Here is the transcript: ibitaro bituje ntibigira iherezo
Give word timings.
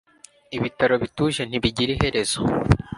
ibitaro 0.57 0.93
bituje 1.03 1.41
ntibigira 1.45 1.91
iherezo 1.95 2.41